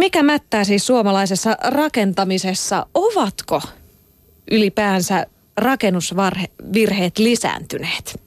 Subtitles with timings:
[0.00, 2.86] Mikä mättää siis suomalaisessa rakentamisessa?
[2.94, 3.62] Ovatko
[4.50, 5.26] ylipäänsä
[5.56, 8.20] rakennusvirheet lisääntyneet?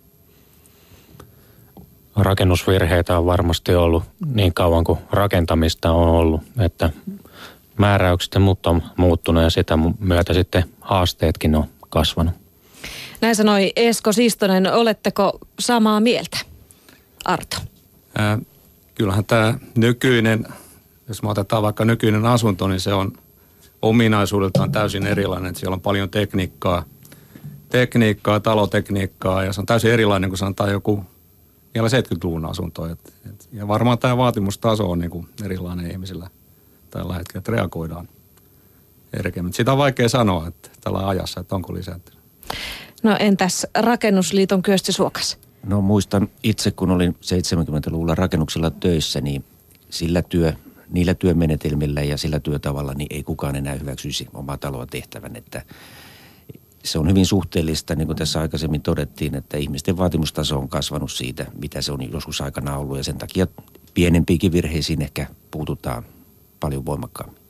[2.15, 6.89] Rakennusvirheitä on varmasti ollut niin kauan kuin rakentamista on ollut, että
[7.77, 12.33] määräykset mutta on muuttunut ja sitä myötä sitten haasteetkin on kasvanut.
[13.21, 14.73] Näin sanoi Esko Sistonen.
[14.73, 16.37] Oletteko samaa mieltä,
[17.25, 17.57] Arto?
[18.19, 18.39] Äh,
[18.95, 20.45] kyllähän tämä nykyinen,
[21.07, 23.13] jos me otetaan vaikka nykyinen asunto, niin se on
[23.81, 25.49] ominaisuudeltaan täysin erilainen.
[25.49, 26.83] Että siellä on paljon tekniikkaa,
[27.69, 31.03] tekniikkaa, talotekniikkaa ja se on täysin erilainen kuin sanotaan joku
[31.73, 32.85] vielä 70-luvun asunto.
[32.85, 36.29] Et, et, ja varmaan tämä vaatimustaso on niinku erilainen ihmisillä
[36.89, 38.07] tällä hetkellä, että reagoidaan
[39.13, 39.53] erkeämmin.
[39.53, 42.19] Sitä on vaikea sanoa että tällä ajassa, että onko lisääntynyt.
[43.03, 45.37] No entäs Rakennusliiton Kyösti Suokas?
[45.65, 49.45] No muistan itse, kun olin 70-luvulla rakennuksella töissä, niin
[49.89, 50.53] sillä työ,
[50.93, 55.35] niillä työmenetelmillä ja sillä työtavalla niin ei kukaan enää hyväksyisi omaa taloa tehtävän.
[55.35, 55.65] Että
[56.83, 61.45] se on hyvin suhteellista, niin kuin tässä aikaisemmin todettiin, että ihmisten vaatimustaso on kasvanut siitä,
[61.61, 63.47] mitä se on joskus aikana ollut ja sen takia
[63.93, 66.05] pienempiinkin virheisiin ehkä puututaan
[66.59, 67.42] paljon voimakkaammin.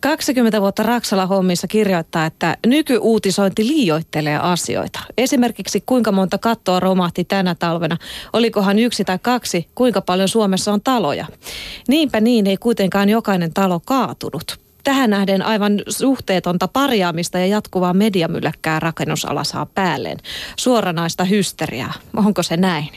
[0.00, 5.00] 20 vuotta Raksala hommissa kirjoittaa, että nykyuutisointi liioittelee asioita.
[5.18, 7.96] Esimerkiksi kuinka monta kattoa romahti tänä talvena,
[8.32, 11.26] olikohan yksi tai kaksi, kuinka paljon Suomessa on taloja.
[11.88, 14.60] Niinpä niin ei kuitenkaan jokainen talo kaatunut.
[14.84, 20.18] Tähän nähden aivan suhteetonta parjaamista ja jatkuvaa mediamylläkkää rakennusala saa päälleen.
[20.56, 21.92] Suoranaista hysteriaa.
[22.16, 22.88] Onko se näin?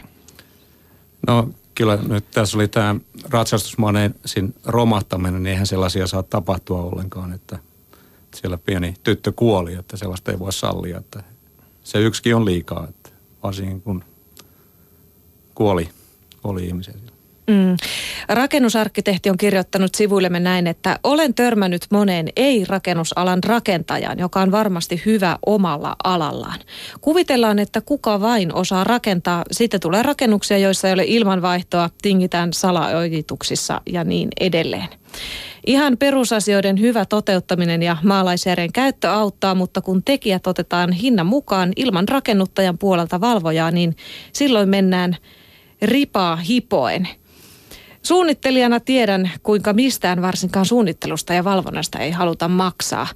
[1.28, 2.96] No kyllä nyt tässä oli tämä
[3.30, 7.60] ratsastusmaneesin romahtaminen, niin eihän sellaisia saa tapahtua ollenkaan, että
[8.36, 11.24] siellä pieni tyttö kuoli, että sellaista ei voi sallia, että
[11.84, 13.10] se yksikin on liikaa, että
[13.44, 14.04] varsinkin kun
[15.56, 15.90] kuoli,
[16.42, 16.94] kuoli ihmisiä.
[17.48, 17.78] Mm.
[18.30, 25.38] Rakennusarkkitehti on kirjoittanut sivuillemme näin, että olen törmännyt moneen ei-rakennusalan rakentajan, joka on varmasti hyvä
[25.46, 26.60] omalla alallaan.
[27.02, 29.44] Kuvitellaan, että kuka vain osaa rakentaa.
[29.52, 34.88] Sitten tulee rakennuksia, joissa ei ole ilmanvaihtoa, tingitään salaojituksissa ja niin edelleen.
[35.66, 42.08] Ihan perusasioiden hyvä toteuttaminen ja maalaisjärjen käyttö auttaa, mutta kun tekijät otetaan hinnan mukaan ilman
[42.08, 43.96] rakennuttajan puolelta valvojaa, niin
[44.34, 45.18] silloin mennään
[45.82, 47.08] ripaa hipoen–
[48.04, 53.08] Suunnittelijana tiedän, kuinka mistään varsinkaan suunnittelusta ja valvonnasta ei haluta maksaa.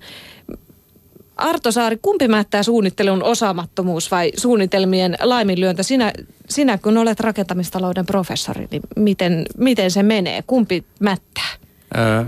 [1.36, 5.84] Arto Saari, kumpi mättää suunnittelun osaamattomuus vai suunnitelmien laiminlyöntä?
[5.84, 6.14] Sinä,
[6.50, 10.44] sinä kun olet rakentamistalouden professori, niin miten, miten se menee?
[10.48, 11.50] Kumpi mättää?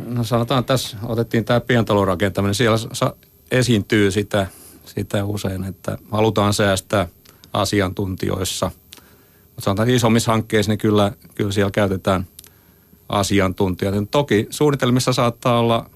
[0.05, 2.55] No sanotaan, tässä otettiin tämä pientalorakentaminen.
[2.55, 2.77] Siellä
[3.51, 4.47] esiintyy sitä,
[4.85, 7.07] sitä usein, että halutaan säästää
[7.53, 8.71] asiantuntijoissa.
[9.45, 12.25] Mutta sanotaan, että isommissa hankkeissa niin kyllä, kyllä siellä käytetään–
[13.09, 13.95] asiantuntijat.
[13.95, 15.89] Ja toki suunnitelmissa saattaa olla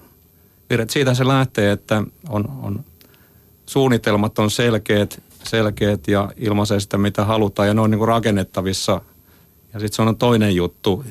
[0.69, 0.89] virheet.
[0.89, 2.83] Siitä se lähtee, että on, on
[3.65, 9.01] suunnitelmat on selkeät, selkeät ja ilmaisee sitä, mitä halutaan ja ne on niin kuin rakennettavissa.
[9.73, 11.05] Ja sitten se on toinen juttu,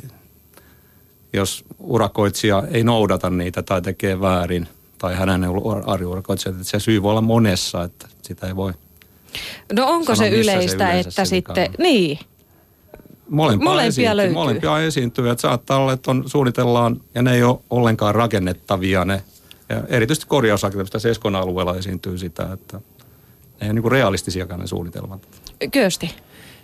[1.32, 5.44] jos urakoitsija ei noudata niitä tai tekee väärin tai hänen
[5.86, 8.72] arjuurakoitsijat, että se syy voi olla monessa, että sitä ei voi
[9.72, 12.18] No onko se yleistä, se että sitten, niin,
[13.32, 14.34] Molempia, molempia esiintyy, löytyy.
[14.34, 19.22] Molempia esiintyy, että saattaa olla, että on, suunnitellaan ja ne ei ole ollenkaan rakennettavia ne.
[19.68, 22.82] Ja erityisesti korjausrakentamista Seskon alueella esiintyy sitä, että ne
[23.60, 25.28] ei ole niin realistisiakaan ne suunnitelmat.
[25.72, 26.14] Kösti.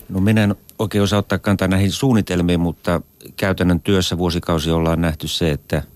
[0.08, 3.02] No minä en oikein osaa ottaa kantaa näihin suunnitelmiin, mutta
[3.36, 5.82] käytännön työssä vuosikausi ollaan nähty se, että–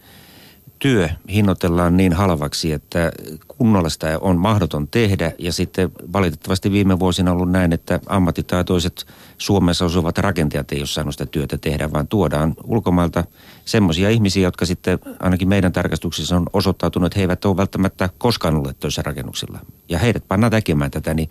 [0.83, 3.13] työ hinnoitellaan niin halvaksi, että
[3.49, 5.33] kunnolla sitä on mahdoton tehdä.
[5.39, 9.07] Ja sitten valitettavasti viime vuosina on ollut näin, että ammattitaitoiset
[9.39, 13.25] Suomessa osuvat rakentajat ei ole saanut sitä työtä tehdä, vaan tuodaan ulkomailta
[13.65, 18.57] semmoisia ihmisiä, jotka sitten ainakin meidän tarkastuksissa on osoittautunut, että he eivät ole välttämättä koskaan
[18.57, 19.59] olleet töissä rakennuksilla.
[19.89, 21.29] Ja heidät pannaan tekemään tätä, niin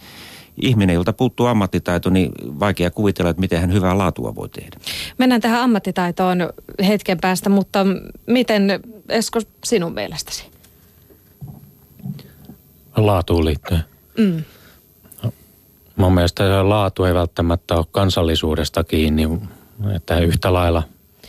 [0.62, 4.78] ihminen, jolta puuttuu ammattitaito, niin vaikea kuvitella, että miten hän hyvää laatua voi tehdä.
[5.18, 6.50] Mennään tähän ammattitaitoon
[6.88, 7.86] hetken päästä, mutta
[8.28, 8.80] miten
[9.10, 10.46] Esko sinun mielestäsi?
[12.98, 13.84] Laatuun liittyen.
[14.18, 14.44] Mm.
[15.96, 19.30] Mun mielestä laatu ei välttämättä ole kansallisuudesta kiinni,
[19.96, 20.84] että yhtä lailla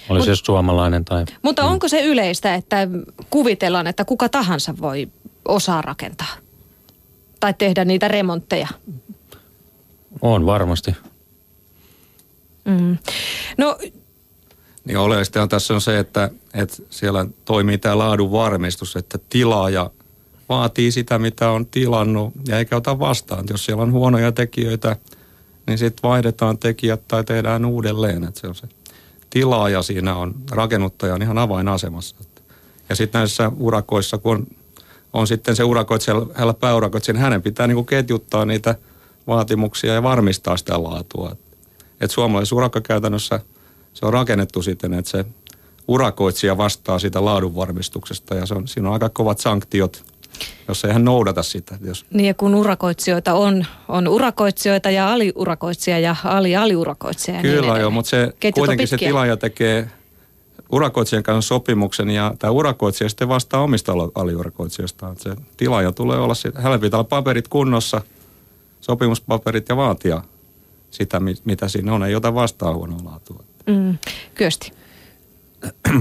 [0.08, 1.24] olisi Mut, suomalainen tai...
[1.42, 1.68] Mutta mm.
[1.68, 2.88] onko se yleistä, että
[3.30, 5.08] kuvitellaan, että kuka tahansa voi
[5.48, 6.34] osaa rakentaa?
[7.40, 8.68] Tai tehdä niitä remontteja?
[10.20, 10.96] On varmasti.
[12.64, 12.98] Mm.
[13.58, 13.78] No
[14.84, 19.90] niin oleellista on tässä on se, että, että siellä toimii tämä laadun varmistus, että tilaaja
[20.48, 23.44] vaatii sitä, mitä on tilannut ja eikä ota vastaan.
[23.50, 24.96] Jos siellä on huonoja tekijöitä,
[25.66, 28.24] niin sitten vaihdetaan tekijät tai tehdään uudelleen.
[28.24, 28.68] Että se on se
[29.30, 32.16] tilaaja siinä on, rakennuttaja on ihan avainasemassa.
[32.88, 34.46] Ja sitten näissä urakoissa, kun on,
[35.12, 38.74] on sitten se urakoitsijalla pääurakoitsija, niin hänen pitää niin kuin ketjuttaa niitä
[39.26, 41.36] vaatimuksia ja varmistaa sitä laatua.
[42.00, 43.40] Et suomalaisessa urakkakäytännössä
[43.94, 45.24] se on rakennettu siten, että se
[45.88, 50.04] urakoitsija vastaa sitä laadunvarmistuksesta ja se on, siinä on aika kovat sanktiot,
[50.68, 51.78] jos ei hän noudata sitä.
[51.84, 52.06] Jos...
[52.10, 57.42] Niin ja kun urakoitsijoita on, on urakoitsijoita ja aliurakoitsija ja ali-aliurakoitsija.
[57.42, 59.88] Niin Kyllä niin joo, mutta se, kuitenkin se tilaaja tekee
[60.72, 65.16] urakoitsijan kanssa sopimuksen ja tämä urakoitsija sitten vastaa omista aliurakoitsijoistaan.
[65.16, 68.00] Se tilaaja tulee olla, hänellä pitää olla paperit kunnossa,
[68.82, 70.22] sopimuspaperit ja vaatia
[70.90, 72.02] sitä, mitä siinä on.
[72.02, 73.44] Ei ota vastaan huonoa laatua.
[73.66, 73.98] Mm,
[74.34, 74.72] kyösti.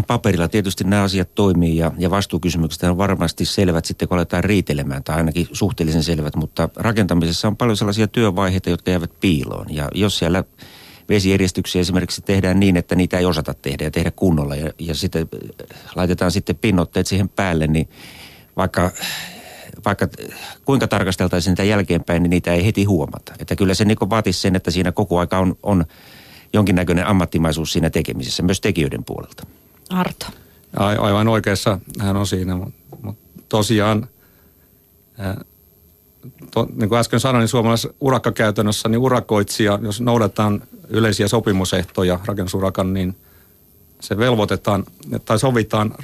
[0.07, 5.04] Paperilla tietysti nämä asiat toimii ja, ja vastuukysymykset on varmasti selvät sitten, kun aletaan riitelemään,
[5.04, 9.66] tai ainakin suhteellisen selvät, mutta rakentamisessa on paljon sellaisia työvaiheita, jotka jäävät piiloon.
[9.69, 10.44] Ja jos siellä
[11.10, 15.30] vesijärjestyksiä esimerkiksi tehdään niin, että niitä ei osata tehdä ja tehdä kunnolla ja, ja sitten
[15.95, 17.89] laitetaan sitten pinnotteet siihen päälle, niin
[18.57, 18.92] vaikka
[19.85, 20.07] vaikka
[20.65, 23.33] kuinka tarkasteltaisiin niitä jälkeenpäin, niin niitä ei heti huomata.
[23.39, 25.85] Että kyllä se niin vaatisi sen, että siinä koko aika on, on
[26.53, 29.44] jonkinnäköinen ammattimaisuus siinä tekemisessä, myös tekijöiden puolelta.
[29.89, 30.25] Arto.
[30.77, 33.13] Aivan oikeassa hän on siinä, mutta
[33.50, 34.07] tosiaan,
[36.51, 42.94] to, niin kuin äsken sanoin, niin suomalaisessa urakkakäytännössä niin urakoitsija, jos noudatetaan yleisiä sopimusehtoja rakennusurakan,
[42.94, 43.15] niin
[44.00, 44.83] se velvoitetaan
[45.25, 45.95] tai sovitaan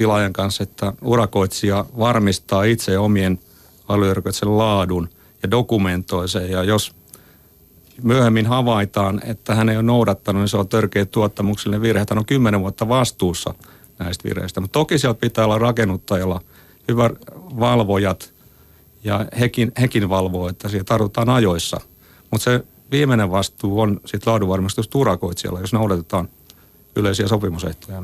[0.00, 3.40] tilaajan kanssa, että urakoitsija varmistaa itse omien
[3.88, 5.08] alueurakoitsijan laadun
[5.42, 6.50] ja dokumentoi sen.
[6.50, 6.94] Ja jos
[8.02, 12.06] myöhemmin havaitaan, että hän ei ole noudattanut, niin se on törkeä tuottamuksellinen virhe.
[12.10, 13.54] Hän on kymmenen vuotta vastuussa
[13.98, 14.60] näistä virheistä.
[14.60, 16.40] Mutta toki sieltä pitää olla rakennuttajalla
[16.88, 18.32] hyvä valvojat
[19.04, 21.80] ja hekin, hekin valvoo, että siellä tarvitaan ajoissa.
[22.30, 26.28] Mutta se viimeinen vastuu on sitten laadunvarmistus turakoitsijalla, jos noudatetaan
[26.96, 28.02] yleisiä sopimusehtoja,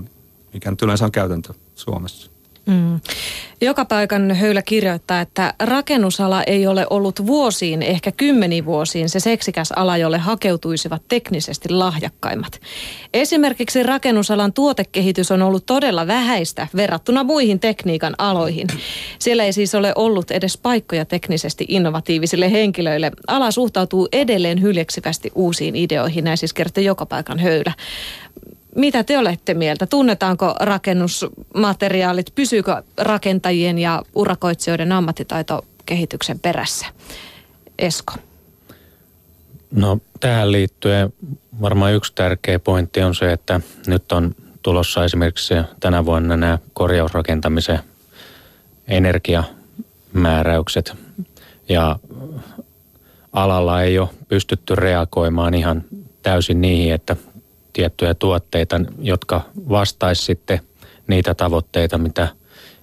[0.52, 2.30] mikä nyt yleensä on käytäntö Suomessa.
[2.66, 3.00] Mm.
[3.60, 9.72] Joka paikan höylä kirjoittaa, että rakennusala ei ole ollut vuosiin, ehkä kymmeniin vuosiin, se seksikäs
[9.72, 12.60] ala, jolle hakeutuisivat teknisesti lahjakkaimmat.
[13.14, 18.66] Esimerkiksi rakennusalan tuotekehitys on ollut todella vähäistä verrattuna muihin tekniikan aloihin.
[19.18, 23.12] Siellä ei siis ole ollut edes paikkoja teknisesti innovatiivisille henkilöille.
[23.26, 27.72] Ala suhtautuu edelleen hyljeksivästi uusiin ideoihin, näin siis kertoo joka paikan höylä.
[28.76, 29.86] Mitä te olette mieltä?
[29.86, 32.32] Tunnetaanko rakennusmateriaalit?
[32.34, 36.86] Pysyykö rakentajien ja urakoitsijoiden ammattitaito kehityksen perässä?
[37.78, 38.12] Esko.
[39.70, 41.12] No tähän liittyen
[41.60, 47.78] varmaan yksi tärkeä pointti on se, että nyt on tulossa esimerkiksi tänä vuonna nämä korjausrakentamisen
[48.88, 50.94] energiamääräykset
[51.68, 51.98] ja
[53.32, 55.84] alalla ei ole pystytty reagoimaan ihan
[56.22, 57.16] täysin niihin, että
[57.76, 60.60] tiettyjä tuotteita, jotka vastaisi sitten
[61.06, 62.28] niitä tavoitteita, mitä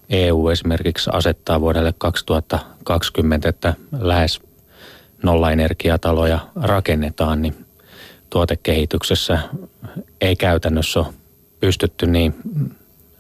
[0.09, 4.41] EU esimerkiksi asettaa vuodelle 2020, että lähes
[5.23, 7.65] nollaenergiataloja rakennetaan, niin
[8.29, 9.39] tuotekehityksessä
[10.21, 11.13] ei käytännössä ole
[11.59, 12.35] pystytty niin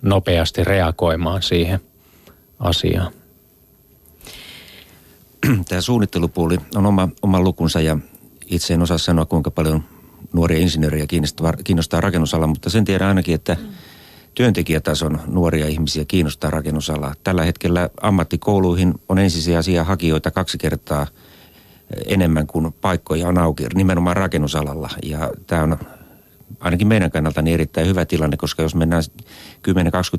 [0.01, 1.79] nopeasti reagoimaan siihen
[2.59, 3.13] asiaan.
[5.69, 7.97] Tämä suunnittelupuoli on oma, oma lukunsa ja
[8.45, 9.83] itse en osaa sanoa kuinka paljon
[10.33, 13.57] nuoria insinöörejä kiinnostaa, kiinnostaa rakennusala, mutta sen tiedän ainakin, että
[14.35, 17.13] työntekijätason nuoria ihmisiä kiinnostaa rakennusala.
[17.23, 21.07] Tällä hetkellä ammattikouluihin on ensisijaisia hakijoita kaksi kertaa
[22.05, 24.89] enemmän kuin paikkoja on auki, nimenomaan rakennusalalla.
[25.03, 25.77] Ja tämä on
[26.59, 29.03] ainakin meidän kannalta niin erittäin hyvä tilanne, koska jos mennään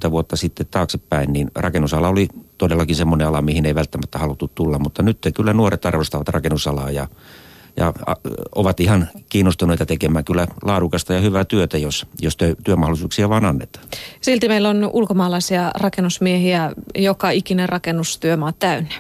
[0.09, 2.28] 10-20 vuotta sitten taaksepäin, niin rakennusala oli
[2.59, 4.78] todellakin semmoinen ala, mihin ei välttämättä haluttu tulla.
[4.78, 7.09] Mutta nyt kyllä nuoret arvostavat rakennusalaa ja
[7.76, 7.93] ja
[8.54, 13.87] ovat ihan kiinnostuneita tekemään kyllä laadukasta ja hyvää työtä, jos, jos työmahdollisuuksia vaan annetaan.
[14.21, 18.95] Silti meillä on ulkomaalaisia rakennusmiehiä joka ikinen rakennustyömaa täynnä.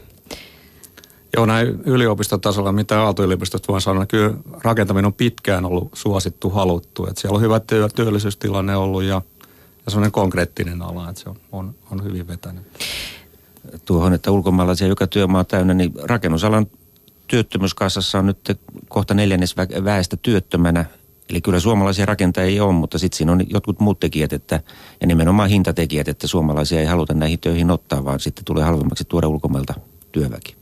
[1.36, 7.06] Joo, näin yliopistotasolla, mitä Aalto-yliopistot voi sanoa, kyllä rakentaminen on pitkään ollut suosittu, haluttu.
[7.06, 9.22] Että siellä on hyvä työ, työllisyystilanne ollut ja,
[9.84, 12.62] ja sellainen konkreettinen ala, että se on, on, on hyvin vetänyt.
[13.84, 16.66] Tuohon, että ulkomaalaisia joka työmaa täynnä, niin rakennusalan
[17.26, 20.84] työttömyyskassassa on nyt kohta neljännes väestä työttömänä.
[21.30, 24.60] Eli kyllä suomalaisia rakentajia on, mutta sitten siinä on jotkut muut tekijät, että,
[25.00, 29.28] ja nimenomaan hintatekijät, että suomalaisia ei haluta näihin töihin ottaa, vaan sitten tulee halvemmaksi tuoda
[29.28, 29.74] ulkomailta
[30.12, 30.56] työväki.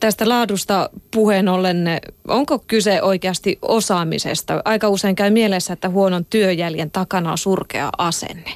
[0.00, 1.86] Tästä laadusta puheen ollen,
[2.28, 4.62] onko kyse oikeasti osaamisesta?
[4.64, 8.50] Aika usein käy mielessä, että huonon työjäljen takana on surkea asenne.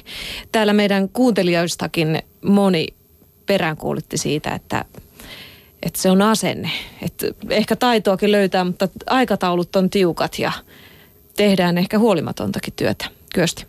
[0.51, 2.87] Täällä meidän kuuntelijoistakin moni
[3.45, 4.85] peräänkuulitti siitä, että
[5.85, 6.71] että se on asenne.
[7.01, 10.51] Että ehkä taitoakin löytää, mutta aikataulut on tiukat ja
[11.35, 13.05] tehdään ehkä huolimatontakin työtä.
[13.33, 13.65] Kyösti.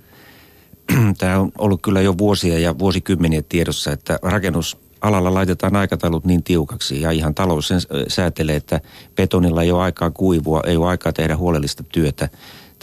[1.19, 7.01] tämä on ollut kyllä jo vuosia ja vuosikymmeniä tiedossa, että rakennusalalla laitetaan aikataulut niin tiukaksi
[7.01, 8.81] ja ihan talous sen säätelee, että
[9.17, 12.29] betonilla ei ole aikaa kuivua, ei ole aikaa tehdä huolellista työtä.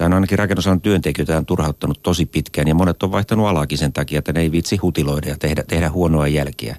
[0.01, 3.93] Tämä on ainakin rakennusalan työntekijöitä on turhauttanut tosi pitkään ja monet on vaihtanut alaakin sen
[3.93, 6.75] takia, että ne ei vitsi hutiloida ja tehdä, tehdä huonoa jälkiä.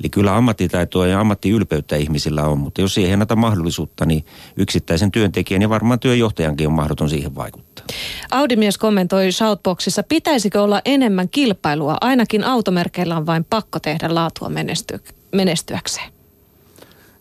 [0.00, 4.24] Eli kyllä ammattitaitoa ja ammattiylpeyttä ihmisillä on, mutta jos siihen ei anneta mahdollisuutta, niin
[4.56, 7.86] yksittäisen työntekijän ja varmaan työjohtajankin on mahdoton siihen vaikuttaa.
[8.30, 11.96] Audimies kommentoi Shoutboxissa, pitäisikö olla enemmän kilpailua?
[12.00, 15.00] Ainakin automerkeillä on vain pakko tehdä laatua menesty-
[15.32, 16.12] menestyäkseen.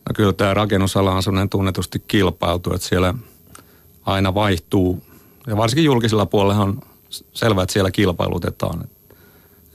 [0.09, 3.13] No kyllä tämä rakennusala on sellainen tunnetusti kilpailtu, että siellä
[4.05, 5.03] aina vaihtuu.
[5.47, 6.81] Ja varsinkin julkisella puolella on
[7.33, 8.83] selvää, että siellä kilpailutetaan.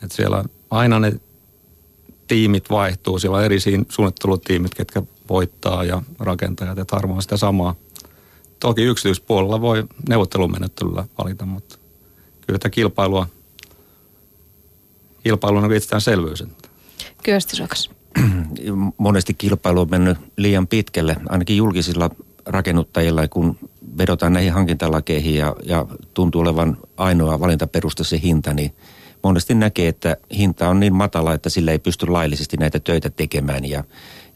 [0.03, 1.21] Että siellä aina ne
[2.27, 3.19] tiimit vaihtuu.
[3.19, 3.59] Siellä on eri
[3.89, 7.75] suunnittelutiimit, ketkä voittaa ja rakentajat, että harvoin sitä samaa.
[8.61, 11.79] Toki yksityispuolella voi neuvottelumenettelyllä valita, mutta
[12.47, 13.27] kyllä tämä kilpailua,
[15.23, 16.45] kilpailu on itsestäänselvyys.
[17.23, 17.91] Kyöstisokas.
[18.97, 22.11] Monesti kilpailu on mennyt liian pitkälle, ainakin julkisilla
[22.47, 23.59] rakennuttajilla, kun
[23.99, 28.73] vedotaan näihin hankintalakeihin ja, ja tuntuu olevan ainoa valintaperuste se hinta, niin–
[29.23, 33.65] monesti näkee, että hinta on niin matala, että sillä ei pysty laillisesti näitä töitä tekemään.
[33.65, 33.85] Ja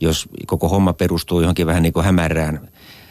[0.01, 2.69] jos koko homma perustuu johonkin vähän niin kuin hämärään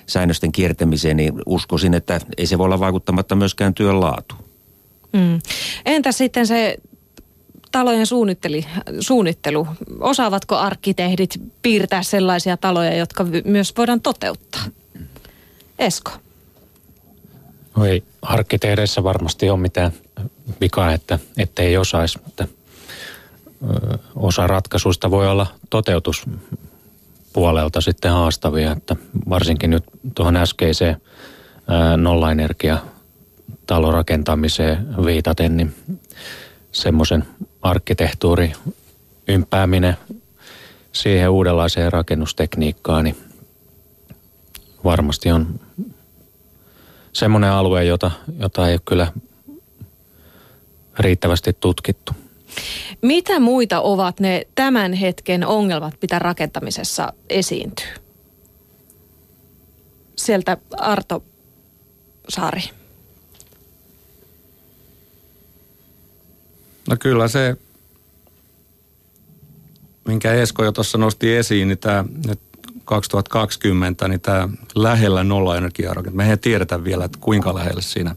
[0.08, 4.36] säännösten kiertämiseen, niin uskoisin, että ei se voi olla vaikuttamatta myöskään työn laatu.
[5.14, 5.40] Mm.
[5.86, 6.78] Entä sitten se
[7.72, 8.06] talojen
[9.00, 9.68] suunnittelu?
[10.00, 14.64] Osaavatko arkkitehdit piirtää sellaisia taloja, jotka myös voidaan toteuttaa?
[15.80, 16.12] Esko?
[17.76, 19.92] No ei arkkitehdeissä varmasti ole mitään
[20.62, 22.20] vikaa, että, että ei osaisi.
[22.42, 22.46] Ö,
[24.16, 28.96] osa ratkaisuista voi olla toteutuspuolelta sitten haastavia, että
[29.30, 29.84] varsinkin nyt
[30.16, 31.02] tuohon äskeiseen
[31.98, 32.78] nollaenergia
[33.68, 35.76] talorakentamiseen viitaten, niin
[36.72, 37.26] semmoisen
[37.62, 38.54] arkkitehtuuri
[39.28, 39.98] ympääminen
[40.92, 43.18] siihen uudenlaiseen rakennustekniikkaan, niin
[44.84, 45.60] varmasti on
[47.14, 49.14] semmoinen alue, jota, jota ei ole kyllä
[51.00, 52.12] riittävästi tutkittu.
[53.02, 57.94] Mitä muita ovat ne tämän hetken ongelmat, mitä rakentamisessa esiintyy?
[60.16, 61.24] Sieltä Arto
[62.30, 62.62] Saari.
[66.90, 67.56] No kyllä se,
[70.08, 72.40] minkä Esko jo tuossa nosti esiin, niin tämä nyt
[72.86, 78.16] 2020, niin tämä lähellä nollaenergiarakentamista, me ei tiedetä vielä, että kuinka lähelle siinä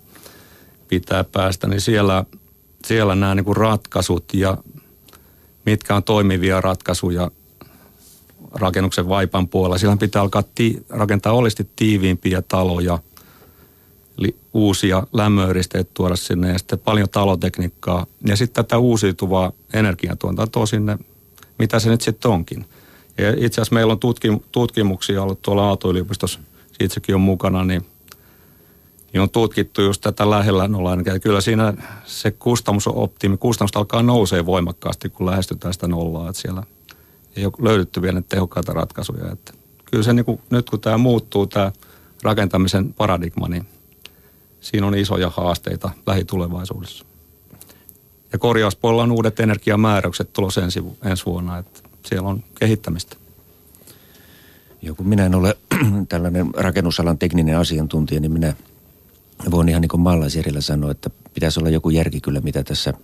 [0.89, 2.25] pitää päästä, niin siellä,
[2.85, 4.59] siellä nämä niin kuin ratkaisut ja
[5.67, 7.31] mitkä on toimivia ratkaisuja
[8.53, 9.79] rakennuksen vaipan puolella.
[9.79, 12.99] Siellä pitää alkaa ti- rakentaa olisti tiiviimpiä taloja,
[14.17, 18.07] li- uusia lämmöyristeitä tuoda sinne ja sitten paljon talotekniikkaa.
[18.27, 20.99] Ja sitten tätä uusiutuvaa energiantuotantoa sinne,
[21.59, 22.65] mitä se nyt sitten onkin.
[23.19, 26.41] Ja itse asiassa meillä on tutkim, tutkimuksia ollut tuolla Aalto-yliopistossa,
[26.81, 27.87] itsekin on mukana, niin,
[29.13, 30.97] niin on tutkittu just tätä lähellä nollaa.
[31.05, 36.29] Ja kyllä siinä se kustannusoptimi, kustannus alkaa nousee voimakkaasti, kun lähestytään sitä nollaa.
[36.29, 36.63] Että siellä
[37.37, 39.33] ei ole löydetty vielä tehokkaita ratkaisuja.
[39.33, 39.53] Että
[39.85, 41.73] kyllä se niin kuin, nyt kun tämä muuttuu, tämä
[42.23, 43.67] rakentamisen paradigma, niin
[44.61, 47.05] siinä on isoja haasteita lähitulevaisuudessa.
[48.33, 51.59] Ja korjauspuolella on uudet energiamääräykset tulossa ensi, ensi vuonna.
[51.59, 53.17] Että siellä on kehittämistä.
[54.83, 55.57] Joo, kun minä en ole
[56.09, 58.55] tällainen rakennusalan tekninen asiantuntija, niin minä
[59.51, 62.95] voin ihan niin kuin maalaisjärjellä sanoa, että pitäisi olla joku järki kyllä, mitä tässä,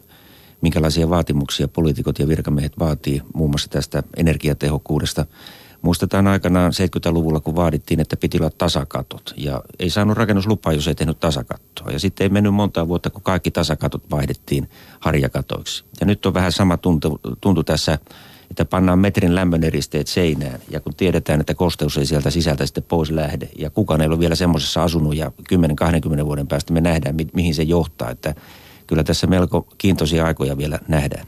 [0.61, 5.27] minkälaisia vaatimuksia poliitikot ja virkamiehet vaatii muun muassa tästä energiatehokkuudesta.
[5.83, 9.35] Muistetaan aikanaan 70-luvulla, kun vaadittiin, että piti olla tasakatot.
[9.37, 11.91] Ja ei saanut rakennuslupaa, jos ei tehnyt tasakattoa.
[11.91, 15.85] Ja sitten ei mennyt monta vuotta, kun kaikki tasakatot vaihdettiin harjakatoiksi.
[16.01, 17.99] Ja nyt on vähän sama tuntu, tuntu tässä
[18.51, 23.11] että pannaan metrin lämmöneristeet seinään ja kun tiedetään, että kosteus ei sieltä sisältä sitten pois
[23.11, 25.33] lähde ja kukaan ei ole vielä semmoisessa asunut ja
[26.23, 28.35] 10-20 vuoden päästä me nähdään, mi- mihin se johtaa, että
[28.87, 31.27] kyllä tässä melko kiintoisia aikoja vielä nähdään.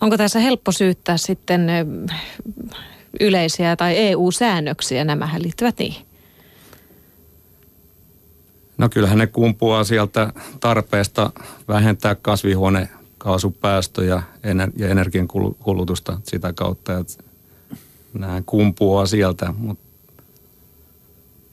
[0.00, 1.66] Onko tässä helppo syyttää sitten
[3.20, 6.06] yleisiä tai EU-säännöksiä, nämähän liittyvät niihin?
[8.78, 11.30] No kyllähän ne kumpuaa sieltä tarpeesta
[11.68, 12.88] vähentää kasvihuone
[13.26, 14.22] kaasupäästöjä
[14.76, 15.28] ja energian
[15.58, 17.24] kulutusta sitä kautta, että
[18.14, 19.84] nämä kumpuaa sieltä, mutta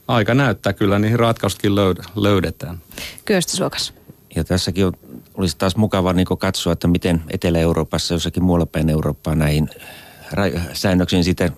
[0.07, 1.75] aika näyttää kyllä, niihin ratkaisutkin
[2.15, 2.81] löydetään.
[3.25, 3.93] Kyöstösuokas.
[4.35, 4.93] Ja tässäkin on,
[5.35, 9.69] olisi taas mukava niin katsoa, että miten Etelä-Euroopassa, jossakin muualla päin Eurooppaa näihin
[10.73, 11.51] säännöksiin sitten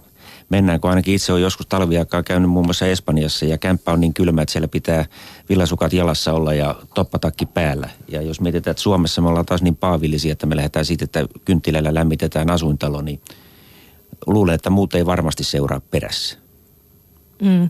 [0.50, 4.14] mennään, kun ainakin itse on joskus talviaikaa käynyt muun muassa Espanjassa ja kämppä on niin
[4.14, 5.06] kylmä, että siellä pitää
[5.50, 7.90] villasukat jalassa olla ja toppatakki päällä.
[8.08, 11.26] Ja jos mietitään, että Suomessa me ollaan taas niin paavillisia, että me lähdetään siitä, että
[11.46, 13.22] kynttilällä lämmitetään asuintalo, niin
[14.26, 16.45] luulen, että muut ei varmasti seuraa perässä.
[17.42, 17.70] Mm.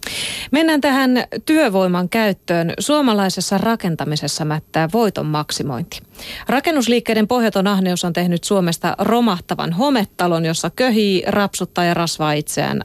[0.52, 2.74] Mennään tähän työvoiman käyttöön.
[2.80, 6.02] Suomalaisessa rakentamisessa mättää voiton maksimointi.
[6.48, 12.82] Rakennusliikkeiden pohjaton ahneus on tehnyt Suomesta romahtavan hometalon, jossa köhii, rapsuttaa ja rasvaa itseään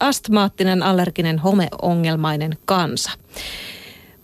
[0.00, 3.10] astmaattinen, allerginen, homeongelmainen kansa.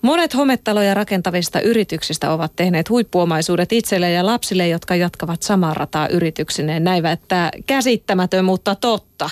[0.03, 6.85] Monet hometaloja rakentavista yrityksistä ovat tehneet huippuomaisuudet itselle ja lapsille, jotka jatkavat samaa rataa yrityksineen.
[7.13, 9.31] että käsittämätön, mutta totta.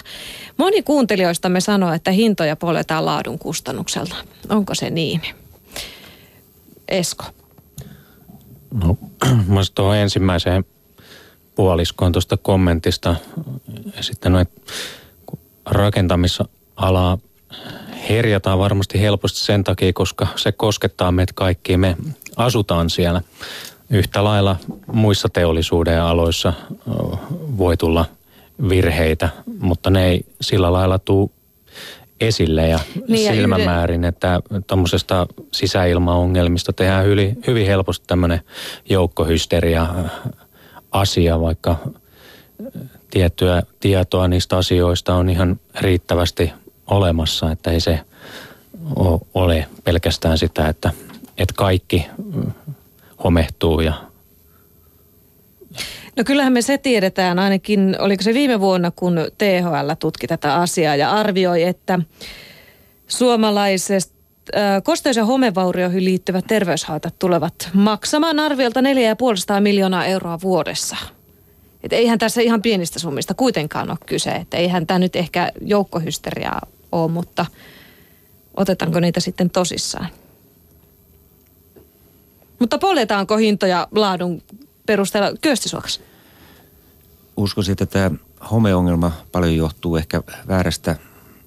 [0.57, 4.15] Moni kuuntelijoistamme sanoo, että hintoja poljetaan laadun kustannuksella.
[4.49, 5.21] Onko se niin?
[6.89, 7.25] Esko.
[8.85, 8.99] No,
[9.47, 10.65] mä tuohon ensimmäiseen
[11.55, 13.17] puoliskoon tuosta kommentista
[13.99, 14.73] esittänyt, että
[15.67, 17.19] rakentamisalaa
[18.09, 21.77] herjataan varmasti helposti sen takia, koska se koskettaa meitä kaikki.
[21.77, 21.97] Me
[22.37, 23.23] asutaan siellä.
[23.91, 24.57] Yhtä lailla
[24.93, 26.53] muissa teollisuuden aloissa
[27.59, 28.05] voi tulla
[28.69, 29.29] virheitä,
[29.61, 31.31] mutta ne ei sillä lailla tule
[32.21, 38.41] esille ja niin silmämäärin, ja että tuommoisesta sisäilmaongelmista tehdään hyvin, hyvin helposti tämmöinen
[38.88, 39.87] joukkohysteria
[40.93, 41.77] asia, vaikka
[43.11, 46.53] tiettyä tietoa niistä asioista on ihan riittävästi
[46.90, 48.00] olemassa, että ei se
[49.35, 50.90] ole pelkästään sitä, että,
[51.38, 52.07] että kaikki
[53.25, 54.09] homehtuu ja
[56.16, 60.97] No kyllähän me se tiedetään, ainakin oliko se viime vuonna, kun THL tutki tätä asiaa
[60.97, 61.99] ja arvioi, että
[63.07, 64.18] suomalaisesta
[64.83, 70.97] kosteus- ja homevaurioihin liittyvät terveyshaitat tulevat maksamaan arviolta 4,5 miljoonaa euroa vuodessa.
[71.83, 76.66] Et eihän tässä ihan pienistä summista kuitenkaan ole kyse, että eihän tämä nyt ehkä joukkohysteriaa
[76.92, 77.47] ole, mutta
[78.57, 80.09] otetaanko niitä sitten tosissaan?
[82.59, 84.42] Mutta poljetaanko hintoja laadun
[84.87, 86.00] perusteella köystisuokas?
[87.37, 88.11] Uskoisin, että tämä
[88.50, 90.97] homeongelma paljon johtuu ehkä väärästä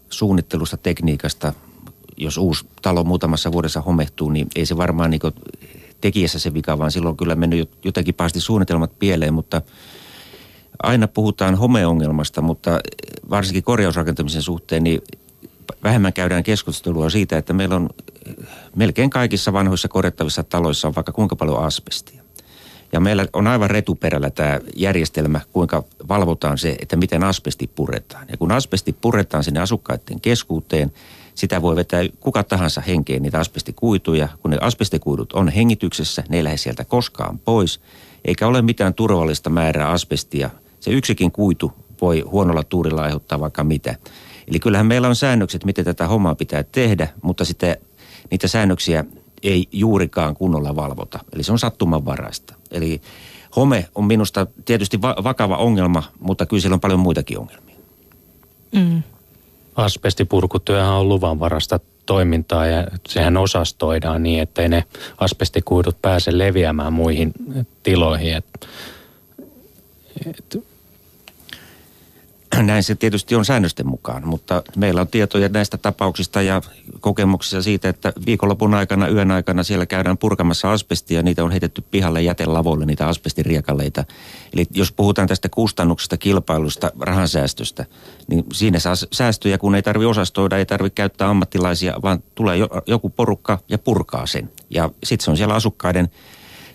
[0.09, 1.53] suunnittelusta, tekniikasta.
[2.17, 5.21] Jos uusi talo muutamassa vuodessa homehtuu, niin ei se varmaan niin
[6.01, 9.61] tekijässä se vika, vaan silloin kyllä mennyt jotenkin pahasti suunnitelmat pieleen, mutta
[10.83, 12.79] aina puhutaan homeongelmasta, mutta
[13.29, 15.01] varsinkin korjausrakentamisen suhteen, niin
[15.83, 17.89] vähemmän käydään keskustelua siitä, että meillä on
[18.75, 22.21] melkein kaikissa vanhoissa korjattavissa taloissa on vaikka kuinka paljon asbestia.
[22.93, 28.25] Ja meillä on aivan retuperällä tämä järjestelmä, kuinka valvotaan se, että miten asbesti puretaan.
[28.31, 30.93] Ja kun asbesti puretaan sinne asukkaiden keskuuteen,
[31.35, 34.27] sitä voi vetää kuka tahansa henkeen niitä asbestikuituja.
[34.41, 37.81] Kun ne asbestikuidut on hengityksessä, ne ei lähde sieltä koskaan pois.
[38.25, 40.49] Eikä ole mitään turvallista määrää asbestia.
[40.79, 43.95] Se yksikin kuitu voi huonolla tuurilla aiheuttaa vaikka mitä.
[44.51, 47.77] Eli kyllähän meillä on säännökset, miten tätä hommaa pitää tehdä, mutta sitten
[48.31, 49.05] niitä säännöksiä
[49.43, 51.19] ei juurikaan kunnolla valvota.
[51.33, 52.53] Eli se on sattumanvaraista.
[52.71, 53.01] Eli
[53.55, 57.75] home on minusta tietysti va- vakava ongelma, mutta kyllä siellä on paljon muitakin ongelmia.
[58.71, 59.03] Mm.
[59.75, 64.83] Asbestipurkutyöhän on luvanvarasta toimintaa ja sehän osastoidaan niin, ettei ne
[65.17, 67.33] asbestikuidut pääse leviämään muihin
[67.83, 68.33] tiloihin.
[68.33, 68.67] Et,
[70.25, 70.63] et
[72.67, 76.61] näin se tietysti on säännösten mukaan, mutta meillä on tietoja näistä tapauksista ja
[76.99, 82.21] kokemuksista siitä, että viikonlopun aikana, yön aikana siellä käydään purkamassa asbestia, niitä on heitetty pihalle
[82.21, 84.03] jätelavoille, niitä asbestiriekaleita.
[84.53, 87.85] Eli jos puhutaan tästä kustannuksesta, kilpailusta, rahansäästöstä,
[88.27, 93.09] niin siinä saa säästöjä, kun ei tarvi osastoida, ei tarvi käyttää ammattilaisia, vaan tulee joku
[93.09, 94.51] porukka ja purkaa sen.
[94.69, 96.09] Ja sitten se on siellä asukkaiden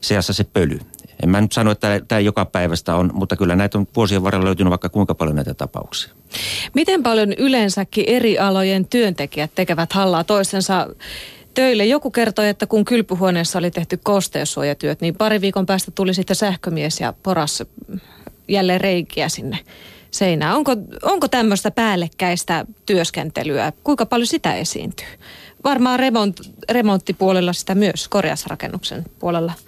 [0.00, 0.80] seassa se pöly.
[1.22, 4.46] En mä nyt sano, että tämä joka päivästä on, mutta kyllä näitä on vuosien varrella
[4.46, 6.12] löytynyt vaikka kuinka paljon näitä tapauksia.
[6.74, 10.86] Miten paljon yleensäkin eri alojen työntekijät tekevät hallaa toistensa
[11.54, 11.84] töille?
[11.84, 17.00] Joku kertoi, että kun kylpyhuoneessa oli tehty kosteussuojatyöt, niin pari viikon päästä tuli sitten sähkömies
[17.00, 17.62] ja poras
[18.48, 19.58] jälleen reikiä sinne
[20.10, 20.56] seinään.
[20.56, 23.72] Onko, onko tämmöistä päällekkäistä työskentelyä?
[23.84, 25.06] Kuinka paljon sitä esiintyy?
[25.64, 29.52] Varmaan remont, remonttipuolella sitä myös, korjausrakennuksen puolella–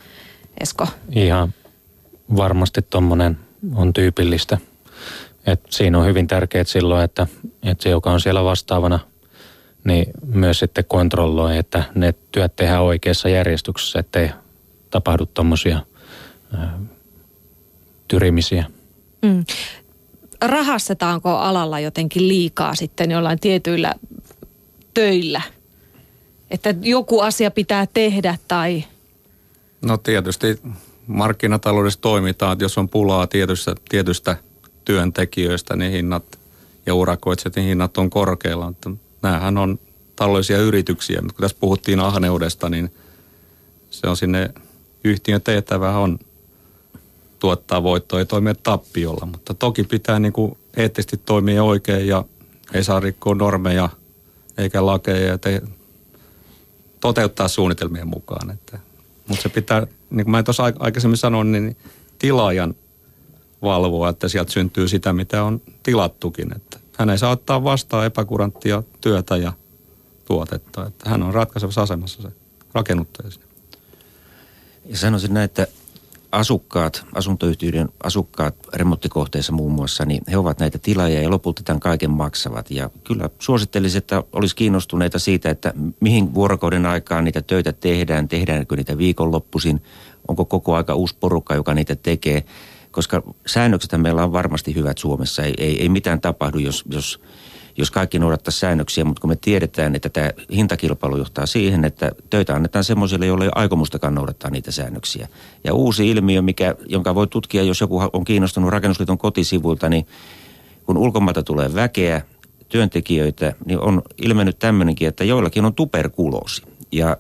[0.61, 0.87] Esko?
[1.13, 1.55] Ihan
[2.37, 3.39] varmasti tuommoinen
[3.75, 4.59] on tyypillistä.
[5.47, 7.27] Et siinä on hyvin tärkeää silloin, että,
[7.63, 8.99] että se, joka on siellä vastaavana,
[9.85, 14.31] niin myös sitten kontrolloi, että ne työt tehdään oikeassa järjestyksessä, ettei
[14.91, 15.81] tapahdu tuommoisia
[18.09, 18.65] tyrimisiä.
[19.23, 19.45] Mm.
[20.41, 23.95] Rahastetaanko alalla jotenkin liikaa sitten jollain tietyillä
[24.95, 25.43] töillä?
[26.51, 28.85] Että joku asia pitää tehdä tai–
[29.83, 30.61] No tietysti
[31.07, 34.37] markkinataloudessa toimitaan, että jos on pulaa tietystä, tietystä
[34.85, 36.39] työntekijöistä, niin hinnat
[36.87, 38.67] ja urakoitsijoiden hinnat on korkealla.
[38.67, 38.91] Mutta
[39.23, 39.79] näähän on
[40.17, 42.93] taloudellisia yrityksiä, mutta kun tässä puhuttiin ahneudesta, niin
[43.91, 44.51] se on sinne
[45.05, 46.19] yhtiön tehtävä on
[47.39, 49.27] tuottaa voittoa ja toimia tappiolla.
[49.27, 52.25] Mutta toki pitää niin kuin eettisesti toimia oikein ja
[52.75, 53.89] ei saa rikkoa normeja
[54.59, 55.63] eikä lakeja ja te,
[57.01, 58.51] toteuttaa suunnitelmien mukaan.
[58.51, 58.79] Että,
[59.29, 61.77] mutta se pitää, niin kuin mä tuossa aikaisemmin sanoin, niin
[62.19, 62.75] tilaajan
[63.63, 66.57] valvoa, että sieltä syntyy sitä, mitä on tilattukin.
[66.57, 69.53] Että hän ei saa ottaa vastaan epäkuranttia työtä ja
[70.25, 70.87] tuotetta.
[70.87, 72.29] Että hän on ratkaisevassa asemassa se
[72.73, 73.31] rakennuttaja.
[74.87, 75.67] Ja sanoisin näin, että
[76.33, 82.11] asukkaat, asuntoyhtiöiden asukkaat remonttikohteissa muun muassa, niin he ovat näitä tilaajia ja lopulta tämän kaiken
[82.11, 82.71] maksavat.
[82.71, 88.77] Ja kyllä suosittelisin, että olisi kiinnostuneita siitä, että mihin vuorokauden aikaan niitä töitä tehdään, tehdäänkö
[88.77, 89.83] niitä viikonloppuisin,
[90.29, 92.45] onko koko aika uusi porukka, joka niitä tekee.
[92.91, 97.21] Koska säännökset meillä on varmasti hyvät Suomessa, ei, ei, ei mitään tapahdu, jos, jos
[97.79, 102.55] jos kaikki noudattaa säännöksiä, mutta kun me tiedetään, että tämä hintakilpailu johtaa siihen, että töitä
[102.55, 105.29] annetaan semmoisille, joille ei ole aikomustakaan noudattaa niitä säännöksiä.
[105.65, 110.07] Ja uusi ilmiö, mikä, jonka voi tutkia, jos joku on kiinnostunut Rakennusliiton kotisivuilta, niin
[110.87, 112.23] kun ulkomailta tulee väkeä,
[112.69, 116.63] työntekijöitä, niin on ilmennyt tämmöinenkin, että joillakin on tuberkuloosi.
[116.93, 117.17] Ja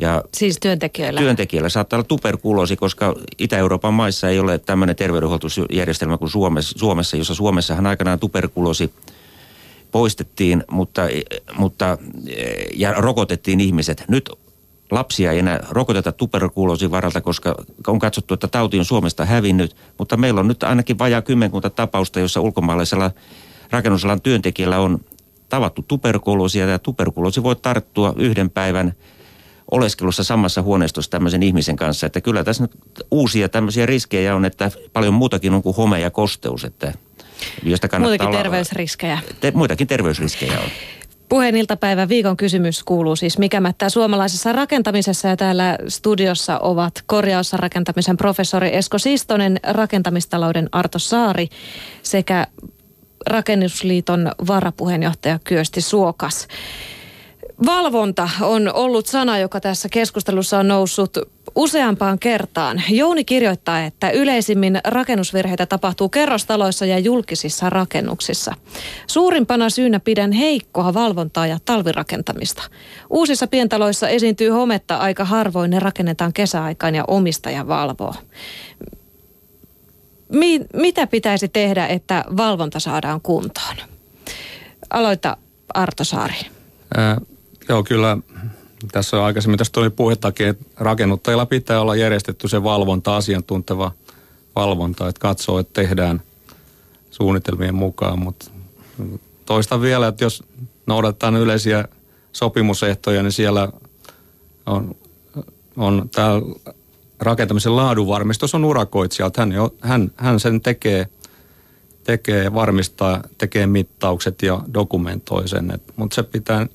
[0.00, 1.20] ja siis työntekijöillä?
[1.20, 7.34] Työntekijöillä saattaa olla tuberkuloosi, koska Itä-Euroopan maissa ei ole tämmöinen terveydenhuoltojärjestelmä kuin Suomessa, Suomessa jossa
[7.34, 8.92] Suomessahan aikanaan tuberkuloosi
[9.94, 11.02] poistettiin, mutta,
[11.58, 11.98] mutta
[12.76, 14.04] ja rokotettiin ihmiset.
[14.08, 14.30] Nyt
[14.90, 17.54] lapsia ei enää rokoteta tuberkuloosin varalta, koska
[17.86, 22.20] on katsottu, että tauti on Suomesta hävinnyt, mutta meillä on nyt ainakin vajaa kymmenkunta tapausta,
[22.20, 23.10] jossa ulkomaalaisella
[23.70, 24.98] rakennusalan työntekijällä on
[25.48, 28.92] tavattu tuberkuloosia ja tuberkuloosi voi tarttua yhden päivän
[29.70, 32.06] oleskelussa samassa huoneistossa tämmöisen ihmisen kanssa.
[32.06, 32.72] Että kyllä tässä nyt
[33.10, 36.92] uusia tämmöisiä riskejä on, että paljon muutakin on kuin home ja kosteus, että
[37.62, 39.18] josta kannattaa Muitakin olla, terveysriskejä.
[39.40, 40.68] Te, muitakin terveysriskejä on.
[41.28, 48.16] Puheen iltapäivän viikon kysymys kuuluu siis mikä mättää suomalaisessa rakentamisessa ja täällä studiossa ovat korjausrakentamisen
[48.16, 51.48] professori Esko Sistonen, rakentamistalouden Arto Saari
[52.02, 52.46] sekä
[53.26, 56.48] Rakennusliiton varapuheenjohtaja Kyösti Suokas.
[57.66, 61.18] Valvonta on ollut sana, joka tässä keskustelussa on noussut
[61.56, 62.82] useampaan kertaan.
[62.88, 68.54] Jouni kirjoittaa, että yleisimmin rakennusvirheitä tapahtuu kerrostaloissa ja julkisissa rakennuksissa.
[69.06, 72.62] Suurimpana syynä pidän heikkoa valvontaa ja talvirakentamista.
[73.10, 78.14] Uusissa pientaloissa esiintyy hometta aika harvoin, ne rakennetaan kesäaikaan ja omistaja valvoo.
[80.32, 83.76] Mi- mitä pitäisi tehdä, että valvonta saadaan kuntoon?
[84.90, 85.36] Aloita
[85.74, 86.36] Arto Saari.
[86.96, 87.20] Ää,
[87.68, 88.18] joo, kyllä
[88.92, 93.92] tässä on aikaisemmin tästä oli puhettakin, että rakennuttajilla pitää olla järjestetty se valvonta, asiantunteva
[94.56, 96.22] valvonta, että katsoo, että tehdään
[97.10, 98.50] suunnitelmien mukaan, mutta
[99.46, 100.42] toistan vielä, että jos
[100.86, 101.84] noudatetaan yleisiä
[102.32, 103.68] sopimusehtoja, niin siellä
[104.66, 104.96] on,
[105.76, 106.40] on tämä
[107.20, 109.40] rakentamisen laadunvarmistus on urakoitsijalta.
[109.40, 111.06] Hän, jo, hän, hän sen tekee,
[112.04, 115.80] tekee, varmistaa, tekee mittaukset ja dokumentoi sen.
[115.96, 116.66] Mutta se pitää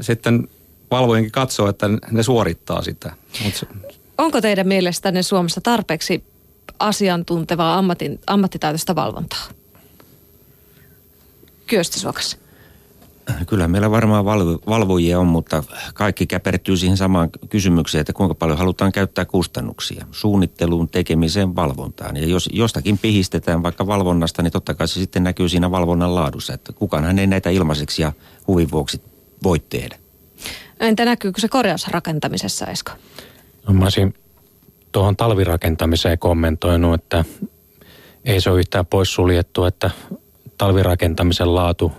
[0.00, 0.48] sitten
[0.90, 3.12] valvojenkin katsoo, että ne suorittaa sitä.
[3.44, 3.64] Mut
[4.18, 6.24] Onko teidän mielestänne Suomessa tarpeeksi
[6.78, 9.44] asiantuntevaa ammatin, ammattitaitoista valvontaa?
[11.66, 12.38] Kyösti Suokas.
[13.46, 14.24] Kyllä meillä varmaan
[14.66, 20.88] valvojia on, mutta kaikki käpertyy siihen samaan kysymykseen, että kuinka paljon halutaan käyttää kustannuksia suunnitteluun,
[20.88, 22.16] tekemiseen, valvontaan.
[22.16, 26.54] Ja jos jostakin pihistetään vaikka valvonnasta, niin totta kai se sitten näkyy siinä valvonnan laadussa,
[26.54, 28.12] että kukaan ei näitä ilmaiseksi ja
[28.46, 29.02] huvin vuoksi
[29.44, 29.96] voi tehdä.
[30.80, 32.92] Entä näkyykö se korjausrakentamisessa, Esko?
[33.68, 34.14] No, mä olisin
[34.92, 37.24] tuohon talvirakentamiseen kommentoinut, että
[38.24, 39.90] ei se ole yhtään poissuljettu, että
[40.58, 41.92] talvirakentamisen laatu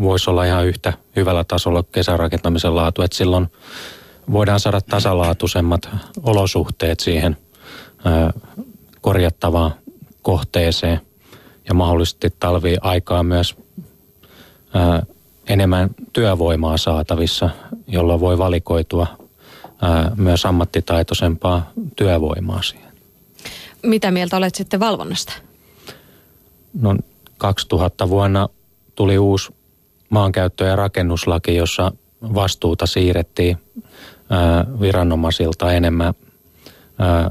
[0.00, 3.46] voisi olla ihan yhtä hyvällä tasolla kesärakentamisen laatu, että silloin
[4.32, 5.88] voidaan saada tasalaatuisemmat
[6.22, 7.36] olosuhteet siihen
[9.00, 9.74] korjattavaan
[10.22, 11.00] kohteeseen
[11.68, 13.56] ja mahdollisesti talviaikaa myös
[15.48, 17.50] enemmän työvoimaa saatavissa,
[17.86, 19.06] jolloin voi valikoitua
[19.82, 22.92] ää, myös ammattitaitoisempaa työvoimaa siihen.
[23.82, 25.32] Mitä mieltä olet sitten valvonnasta?
[26.80, 26.96] No
[27.38, 28.48] 2000 vuonna
[28.94, 29.54] tuli uusi
[30.10, 31.92] maankäyttö- ja rakennuslaki, jossa
[32.34, 33.56] vastuuta siirrettiin
[34.30, 36.14] ää, viranomaisilta enemmän
[36.98, 37.30] ää,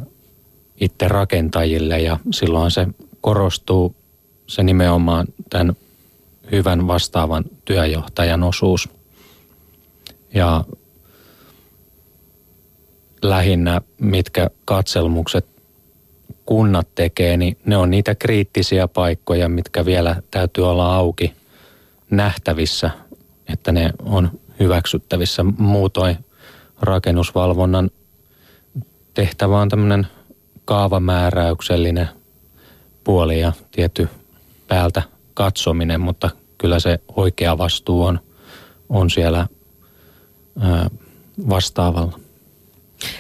[0.82, 2.88] itse rakentajille ja silloin se
[3.22, 3.96] korostuu
[4.48, 5.76] se nimenomaan tämän
[6.52, 8.90] hyvän vastaavan työjohtajan osuus.
[10.34, 10.64] Ja
[13.22, 15.46] lähinnä mitkä katselmukset
[16.46, 21.34] kunnat tekee, niin ne on niitä kriittisiä paikkoja, mitkä vielä täytyy olla auki
[22.10, 22.90] nähtävissä,
[23.54, 25.44] että ne on hyväksyttävissä.
[25.44, 26.18] Muutoin
[26.82, 27.92] rakennusvalvonnan
[29.14, 30.08] tehtävä on tämmöinen
[30.66, 32.10] kaavamääräyksellinen
[33.04, 34.10] puoli ja tietty
[34.68, 38.20] päältä katsominen, mutta kyllä se oikea vastuu on,
[38.90, 39.48] on siellä
[40.60, 40.90] ää,
[41.50, 42.20] vastaavalla.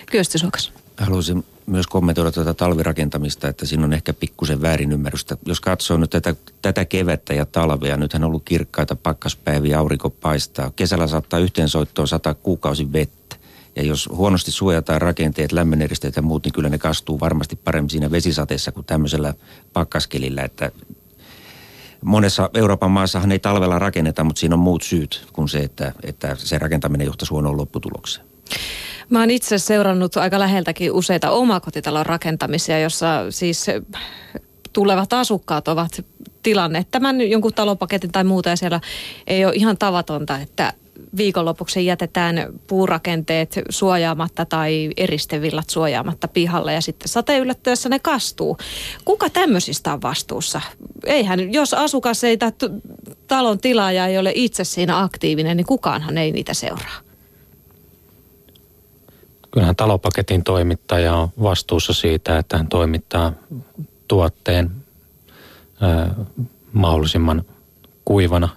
[0.06, 0.73] Kyösti Suokas.
[0.97, 5.38] Haluaisin myös kommentoida tätä talvirakentamista, että siinä on ehkä pikkusen väärinymmärrystä.
[5.45, 10.71] Jos katsoo nyt tätä, tätä kevättä ja talvea, nythän on ollut kirkkaita pakkaspäiviä, aurinko paistaa.
[10.75, 13.36] Kesällä saattaa yhteensoittoon sata kuukausi vettä.
[13.75, 18.12] Ja jos huonosti suojataan rakenteet, lämmöneristeet ja muut, niin kyllä ne kastuu varmasti paremmin siinä
[18.12, 19.34] vesisateessa kuin tämmöisellä
[19.73, 20.43] pakkaskelillä.
[20.43, 20.71] Että
[22.06, 26.36] monessa Euroopan maassahan ei talvella rakenneta, mutta siinä on muut syyt kuin se, että, että
[26.36, 28.26] se rakentaminen johtaisi huonoon lopputulokseen.
[29.10, 33.65] Mä oon itse seurannut aika läheltäkin useita omakotitalon rakentamisia, jossa siis
[34.74, 36.06] tulevat asukkaat ovat
[36.44, 38.82] tilanneet tämän jonkun talopaketin tai muuta ja siellä
[39.28, 40.74] ei ole ihan tavatonta, että
[41.18, 42.36] viikonlopuksi jätetään
[42.68, 48.58] puurakenteet suojaamatta tai eristevillat suojaamatta pihalle ja sitten sateen yllättäessä ne kastuu.
[49.06, 50.62] Kuka tämmöisistä on vastuussa?
[51.06, 52.38] Eihän, jos asukas ei
[53.28, 57.06] talon tilaaja ei ole itse siinä aktiivinen, niin kukaanhan ei niitä seuraa.
[59.52, 63.34] Kyllähän talopaketin toimittaja on vastuussa siitä, että hän toimittaa
[64.08, 64.72] tuotteen
[65.82, 66.16] ää,
[66.74, 67.44] mahdollisimman
[68.06, 68.50] kuivana.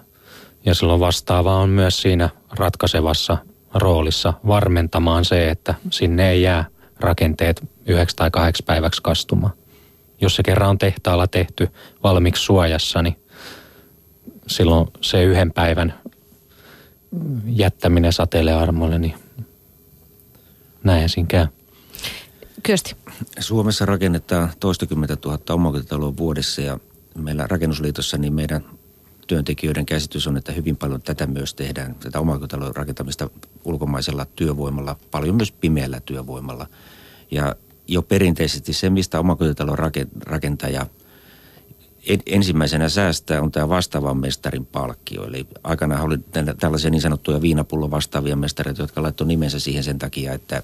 [0.68, 3.38] Ja silloin vastaava on myös siinä ratkaisevassa
[3.74, 6.64] roolissa varmentamaan se, että sinne ei jää
[7.00, 9.52] rakenteet yhdeksi tai kahdeksi päiväksi kastumaan.
[10.20, 11.68] Jos se kerran on tehtaalla tehty
[12.02, 13.16] valmiiksi suojassa, niin
[14.46, 15.94] silloin se yhden päivän
[17.46, 19.14] jättäminen sateelle armoille, niin
[20.84, 21.46] näin siinä käy.
[22.62, 22.96] Kyösti.
[23.40, 26.78] Suomessa rakennetaan toistakymmentä tuhatta omakotitaloa vuodessa ja
[27.18, 28.64] meillä rakennusliitossa niin meidän
[29.28, 33.30] työntekijöiden käsitys on, että hyvin paljon tätä myös tehdään, tätä omakotitalon rakentamista
[33.64, 36.66] ulkomaisella työvoimalla, paljon myös pimeällä työvoimalla.
[37.30, 37.56] Ja
[37.88, 39.78] jo perinteisesti se, mistä omakotitalon
[40.26, 40.86] rakentaja
[42.26, 45.24] ensimmäisenä säästää, on tämä vastaavan mestarin palkkio.
[45.26, 46.18] Eli aikanaan oli
[46.60, 50.62] tällaisia niin sanottuja viinapullon vastaavia mestareita, jotka laittoi nimensä siihen sen takia, että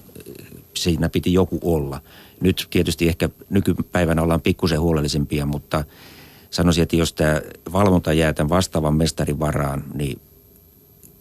[0.75, 2.01] siinä piti joku olla.
[2.41, 5.85] Nyt tietysti ehkä nykypäivänä ollaan pikkusen huolellisempia, mutta
[6.55, 7.41] sanoisin, että jos tämä
[7.73, 10.21] valvonta jää tämän vastaavan mestarin varaan, niin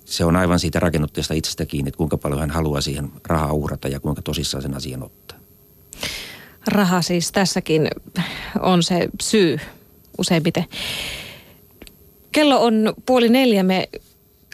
[0.05, 3.87] se on aivan siitä rakennuttajasta itsestä kiinni, että kuinka paljon hän haluaa siihen rahaa uhrata
[3.87, 5.37] ja kuinka tosissaan sen asian ottaa.
[6.67, 7.87] Raha siis tässäkin
[8.59, 9.59] on se syy
[10.17, 10.65] useimmiten.
[12.31, 13.89] Kello on puoli neljä, me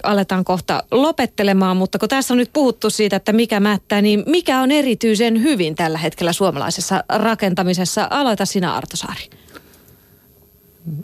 [0.04, 4.60] aletaan kohta lopettelemaan, mutta kun tässä on nyt puhuttu siitä, että mikä mättää, niin mikä
[4.60, 8.08] on erityisen hyvin tällä hetkellä suomalaisessa rakentamisessa?
[8.10, 9.30] Aloita sinä Arto Saari.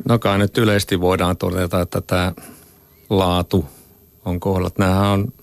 [0.10, 2.34] No kai nyt yleisesti voidaan todeta, että tämä
[3.10, 3.66] laatu
[4.26, 4.70] on kohdalla.
[4.78, 5.34] Nämähän on,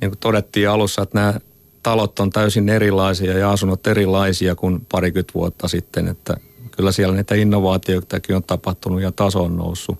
[0.00, 1.34] niin kuin todettiin alussa, että nämä
[1.82, 6.36] talot on täysin erilaisia ja asunnot erilaisia kuin parikymmentä vuotta sitten, että
[6.70, 9.98] kyllä siellä niitä innovaatioitakin on tapahtunut ja taso on noussut.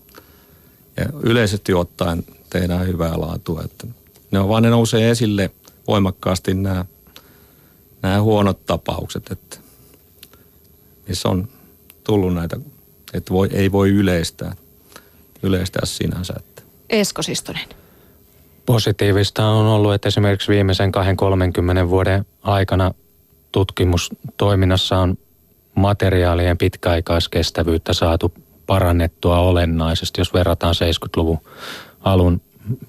[0.97, 3.62] Ja yleisesti ottaen tehdään hyvää laatua.
[3.64, 3.87] Että
[4.31, 5.51] ne on vaan ne nousee esille
[5.87, 6.85] voimakkaasti nämä,
[8.03, 9.57] nämä huonot tapaukset, että
[11.09, 11.49] missä on
[12.05, 12.57] tullut näitä,
[13.14, 14.55] että voi, ei voi yleistää,
[15.42, 16.35] yleistää sinänsä.
[16.37, 16.62] Että.
[16.90, 17.68] Esko Sistonen.
[18.66, 20.92] Positiivista on ollut, että esimerkiksi viimeisen
[21.85, 22.94] 2-30 vuoden aikana
[23.53, 25.18] tutkimustoiminnassa on
[25.74, 28.35] materiaalien pitkäaikaiskestävyyttä saatu
[28.66, 30.20] parannettua olennaisesti.
[30.20, 31.38] Jos verrataan 70-luvun
[32.00, 32.40] alun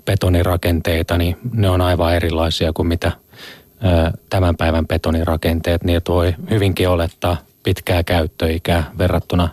[0.05, 3.11] betonirakenteita, niin ne on aivan erilaisia kuin mitä
[4.29, 5.83] tämän päivän betonirakenteet.
[5.83, 9.49] Niitä voi hyvinkin olettaa pitkää käyttöikää verrattuna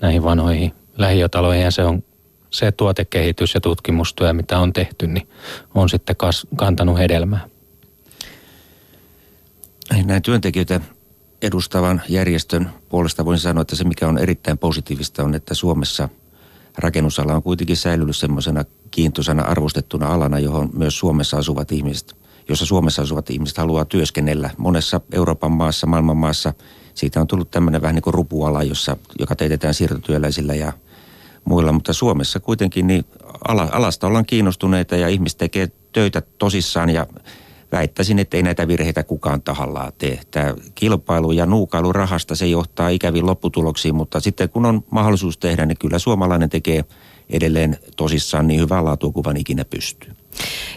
[0.00, 1.64] näihin vanhoihin lähiötaloihin.
[1.64, 2.02] Ja se on
[2.50, 5.28] se tuotekehitys ja tutkimustyö, mitä on tehty, niin
[5.74, 7.48] on sitten kas, kantanut hedelmää.
[10.04, 10.80] Näin työntekijöitä
[11.42, 16.08] edustavan järjestön puolesta voin sanoa, että se mikä on erittäin positiivista on, että Suomessa
[16.78, 22.16] rakennusala on kuitenkin säilynyt semmoisena kiintoisena arvostettuna alana, johon myös Suomessa asuvat ihmiset,
[22.48, 24.50] jossa Suomessa asuvat ihmiset haluaa työskennellä.
[24.56, 26.54] Monessa Euroopan maassa, maailman maassa
[27.00, 30.72] siitä on tullut tämmöinen vähän niin kuin rupuala, jossa, joka teetetään siirtotyöläisillä ja
[31.44, 33.04] muilla, mutta Suomessa kuitenkin niin
[33.48, 37.06] ala, alasta ollaan kiinnostuneita ja ihmiset tekee töitä tosissaan ja
[37.72, 40.20] väittäisin, että ei näitä virheitä kukaan tahallaan tee.
[40.30, 45.66] Tämä kilpailu ja nuukailu rahasta, se johtaa ikäviin lopputuloksiin, mutta sitten kun on mahdollisuus tehdä,
[45.66, 46.84] niin kyllä suomalainen tekee
[47.30, 50.12] edelleen tosissaan niin hyvää laatua kuin ikinä pystyy.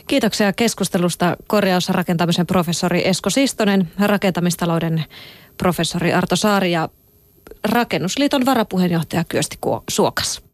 [0.07, 5.05] Kiitoksia keskustelusta korjausrakentamisen professori Esko Sistonen, rakentamistalouden
[5.57, 6.89] professori Arto Saari ja
[7.63, 9.57] Rakennusliiton varapuheenjohtaja Kyösti
[9.89, 10.52] Suokas.